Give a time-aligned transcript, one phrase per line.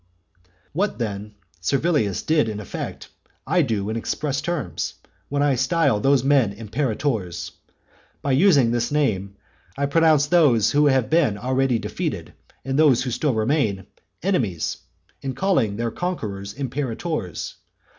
[0.43, 0.49] IX.
[0.73, 3.09] What then Servilius did in effect,
[3.45, 4.95] I do in express terms,
[5.29, 7.51] when I style those men imperators.
[8.23, 9.35] By using this name,
[9.77, 12.33] I pronounce those who have been already defeated,
[12.65, 13.85] and those who still remain,
[14.23, 14.77] enemies
[15.21, 17.53] in calling their conquerors imperators.